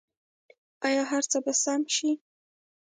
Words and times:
آیا 0.85 1.03
هر 1.11 1.23
څه 1.31 1.37
به 1.45 1.53
سم 1.63 1.81
شي؟ 1.95 2.11